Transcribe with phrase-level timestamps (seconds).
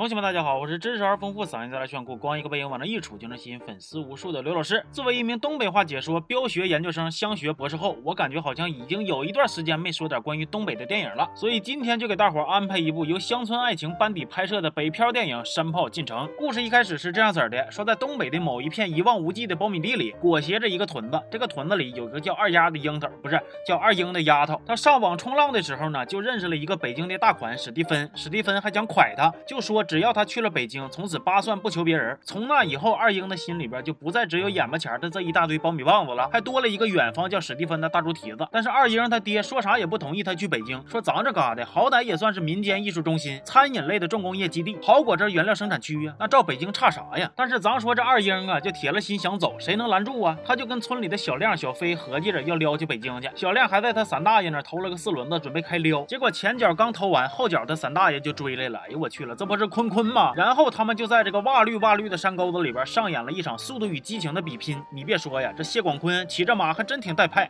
[0.00, 4.82] 同学们，大家好，我是知识而丰富、嗓音再来炫酷、光一个背影往那一杵就能吸引粉丝无数的刘老师。
[4.90, 16.26] 作为一名东北话解说、标学研究生、乡学博士后，我感觉好像已经有一段时间没说点关于东北的电影了，所以今天就给大伙安排一部由乡村爱情班底拍摄的北漂电影《山炮进城》。
[16.38, 24.58] 故事一开始是这样子的：说在东北的某一片一望无际的苞米地里，裹挟着一个屯子，这个屯子里有个叫二丫的樱桃，不是叫二英的丫头。
[24.64, 29.84] 她上网冲浪的时候呢，就认识了一个北京的大款史蒂芬，史蒂芬还想拐她，就说。
[29.90, 32.16] 只要他去了北京，从此八算不求别人。
[32.22, 38.46] 从那以后，二英的心里边就不再只有眼巴前的这一大堆苞米棒子了，还多了一个远方叫史蒂芬的大猪蹄子。
[38.52, 46.14] 但是二英他爹说啥也不同意他去北京，说咱这嘎达好歹也算是民间艺术中心、餐饮类的重工业基地，好过这原料生产区呀。
[46.20, 47.28] 那照北京差啥呀？
[47.34, 50.38] 但是咱说这二英啊，就铁了心想走，谁能拦住啊？
[50.44, 53.28] 他就跟村里的小亮、小飞合计着要撩去北京去。
[53.34, 56.04] 小亮还在他三大爷那偷了个四轮子，准备开撩。
[56.04, 58.78] 结果前脚刚偷完，后脚他三大爷就追来了。
[58.86, 60.32] 哎呦我去了，这不是坤坤嘛？
[60.36, 64.82] 然后他们就在这个哇绿哇绿的山沟子里边上演了一场速度与激情的比拼。
[64.90, 67.48] 你别说呀，这谢广坤骑着马还真挺带派。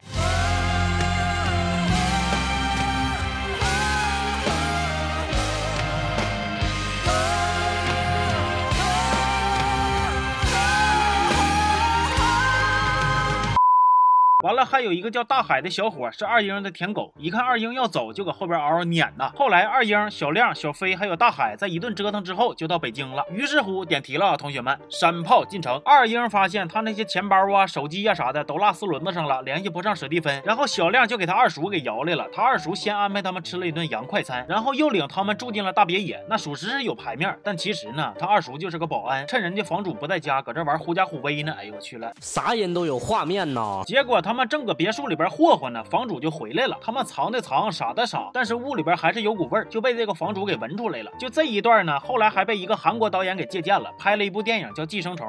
[14.60, 19.32] 了，还有一个叫大海的小伙是二英的舔狗，一看二英要走，就搁后边嗷嗷撵呐。
[19.34, 23.24] 后来二英、小亮、小飞还有大海在一顿折腾之后，就到北京了。
[23.32, 25.80] 于是乎，点题了，同学们，山炮进城。
[25.84, 30.42] 二英发现他那些钱包啊、手机呀啥的都落四轮子上了，联系不上史蒂芬。
[30.44, 36.22] 然后小亮就给他二叔给摇来了，他二叔先安排他们吃了一顿洋快餐，然后又领他们住进了大别野。
[36.28, 41.54] 那属实是有牌面，但其实呢，他二叔就是个保安，趁人家房主不在家，搁这玩狐假虎威呢。
[41.58, 43.82] 哎呦我去了，啥人都有画面呐。
[43.86, 44.30] 结果他。
[44.30, 46.76] 他们正搁别墅里边霍霍呢，房主就回来了。
[46.82, 51.12] 他们藏的藏，傻的傻，但是屋里边还是有股味儿，就被这个房主给闻出来了。
[51.20, 55.28] 就这一段呢，后来还被一个韩国导演给借鉴了，拍了一部电影叫《寄生虫》。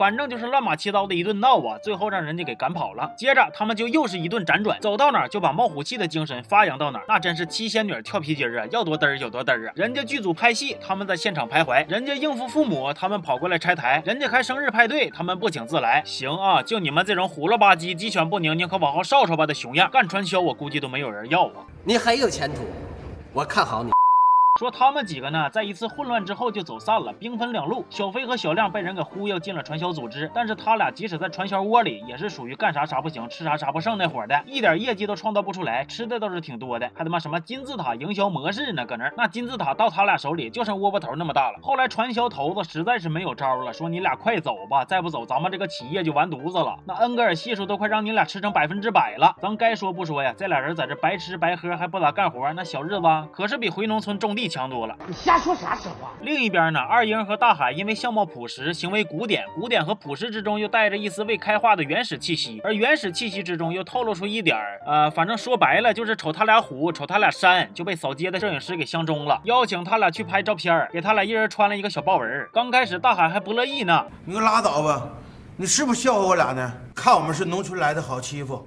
[0.00, 3.12] 反正就是乱码七糟的一顿闹啊，最后让人家给赶跑了。
[3.18, 9.72] 接着他们就又是一顿辗转，走到哪儿就把冒虎气的精神发扬到哪儿，那真是七仙女跳皮筋啊，要多嘚儿有多嘚儿啊！
[9.76, 16.02] 人家剧组拍戏，他们在现场徘徊；人家应付父母，他们跑过来拆台；人家开生日派对，他们不请自来。
[16.06, 21.66] 行啊，就你们这种虎了吧唧、鸡犬不宁、宁可往后稍稍吧的熊样，干传销我估计都没有人要啊！
[21.84, 22.62] 你很有前途，
[23.34, 23.99] 我看好你。
[24.60, 27.82] 说他们几个呢，在一次混乱之后就走散了，兵分两路。
[27.88, 35.82] 小飞和小亮被人给忽悠进了传销组织，但是他俩即使在传销窝里，也是属于干啥啥不行，吃啥啥不剩那伙的，一点业绩都创造不出来。
[35.86, 38.84] 吃的倒是挺多的，还他妈什么金字塔营销模式呢？
[38.84, 41.58] 搁那那金字塔到他俩手里就剩窝窝头那么大了。
[41.62, 46.76] 后来传销头子实在是没有招了，说你俩快走吧，再不走咱们这个企业就完犊子了。
[46.84, 49.34] 那恩格尔系数都快让你俩吃成百分之百了。
[49.40, 54.96] 咱该说不说呀，这俩人在这白吃白喝还不咋干活，那小日子可是比回农村种地强多了。
[55.06, 56.10] 你瞎说啥实话？
[56.20, 72.48] 另一边呢，二英和大海因为相貌朴实，行为古典，古典和朴实之中又带着一丝未开化的原始气息，而原始气息之中又透露出一点儿，呃，反正说白了就是瞅他俩虎，瞅他俩山，就被扫街的摄影师给相中了，邀请他俩去拍照片，给他俩一人穿了一个小豹纹。
[72.52, 75.08] 刚开始大海还不乐意呢，你可拉倒吧，
[75.56, 76.72] 你是不是笑话我俩呢？
[76.94, 78.66] 看我们是农村来的好欺负，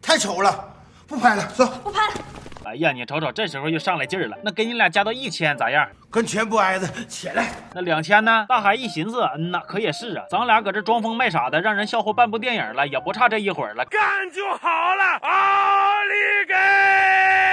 [0.00, 0.68] 太丑了，
[1.06, 2.14] 不拍了，走，不拍了。
[2.64, 4.36] 哎呀，你瞅瞅，这时候又上来劲儿了。
[4.42, 5.86] 那给你俩加到一千咋样？
[6.10, 7.48] 跟钱不挨着，起来。
[7.74, 8.46] 那两千呢？
[8.48, 13.84] 大海一寻思，嗯呐，可也是啊，咱俩搁这装疯卖傻的，让人笑话半部电影了，也不差这一会儿了。
[13.84, 17.43] 干就好了，奥利给！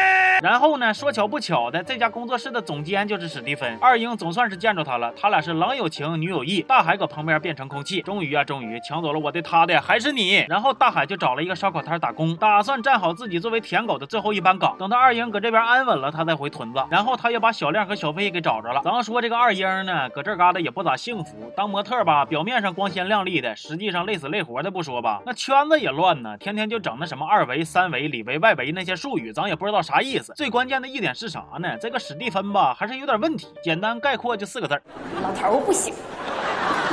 [0.41, 0.91] 然后呢？
[0.91, 3.77] 说巧不巧的，这家工作室的总监就是史蒂芬。
[3.79, 6.61] 二英总算是见着他了，他俩是郎有情，女有意。
[6.63, 8.01] 大海搁旁边变成空气。
[8.01, 10.45] 终于啊，终于抢走了我的他的还是你。
[10.49, 14.75] 然后大海就找了一个烧烤摊打工，打算站好自己作为舔狗的最后一班岗。
[14.79, 16.83] 等到二英搁这边安稳了，他再回屯子。
[16.89, 18.81] 然后他又把小亮和小飞给找着了。
[18.83, 21.51] 咱说这个二英呢，搁这嘎达也不咋幸福。
[21.55, 30.30] 当模特吧，表面上光鲜亮丽的，实际上累死累活的不说吧，那圈子也乱呢，天天就整那什么二维、三维、里维、外维那些术语，咱也不知道啥意思。
[30.35, 31.77] 最关键的一点是啥呢？
[31.79, 33.47] 这个史蒂芬吧，还是有点问题。
[33.63, 34.81] 简单概括就四个字儿：
[35.21, 35.93] 老头不行。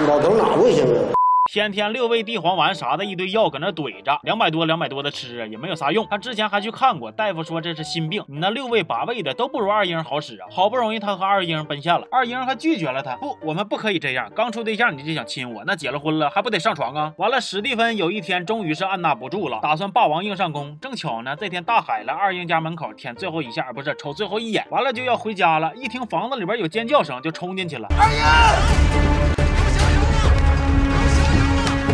[0.07, 1.18] 老头哪不行啊？
[1.50, 6.06] 天天六味地黄丸啥的一堆药搁那怼着，两百多两百多的吃也没有啥用。
[6.11, 8.23] 他之前还去看过大夫，说这是心病。
[8.29, 10.47] 你那六味八味的都不如二英好使啊！
[10.50, 13.17] 好不容易他和二英奔现了，二英还拒绝了他。
[13.17, 14.31] 不，我们不可以这样。
[14.37, 17.15] 刚处对象你就想亲我，那结了婚了还不得上床啊？
[17.17, 20.79] 完了，史蒂芬有一天终于是按捺不住了，打算霸王硬上弓。
[20.83, 25.75] 正巧呢，这天大海来二英家门口舔最后一下，不是瞅最后一眼，完了就要回家了。
[25.75, 27.89] 一听房子里边有尖叫声，就冲进去了。
[27.99, 29.38] 二英。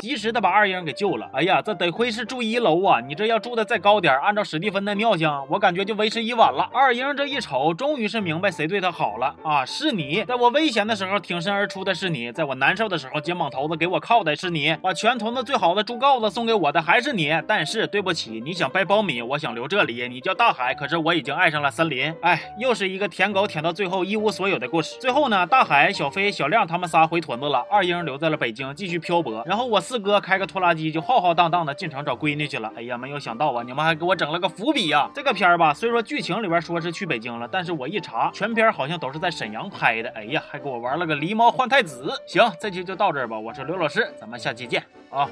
[0.05, 1.31] 及时的把二英给救了。
[1.33, 3.01] 哎呀，这得亏是住一楼啊！
[3.01, 6.69] 你这要住的再高点，按照史蒂芬的尿性，我感觉就为时已晚了。
[6.75, 9.65] 二英这一瞅，终于是明白谁对他好了啊！
[9.65, 17.33] 是你，在我危险的时候挺身而出的是你，在我难受的时候肩膀头子给我靠的是你，把全屯子最好的猪羔子送给我的还是你。
[17.49, 20.07] 但是对不起，你想掰苞米，我想留这里。
[20.07, 22.15] 你叫大海，可是我已经爱上了森林。
[22.21, 24.99] 哎，又是一个舔狗舔到最后一无所有的故事。
[25.01, 29.43] 最后呢，大海、小飞、小亮他们仨回屯子了，二英留在了北京继续漂泊。
[29.47, 32.73] 然后我四四哥开个拖拉机就浩浩荡荡的进城找闺女去了。
[32.75, 35.09] 哎呀，没有想到啊，你们还给我整了个伏笔呀！
[35.15, 40.11] 这个片儿吧，虽说剧情里边说是去北京了，但是我一查，全片好像都是在沈阳拍的。
[40.11, 42.13] 哎呀，还给我玩了个狸猫换太子。
[42.27, 43.39] 行，这期就到这儿吧。
[43.39, 45.29] 我是刘老师，咱们下期见啊。